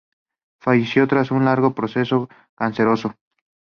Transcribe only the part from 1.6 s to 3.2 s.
proceso canceroso.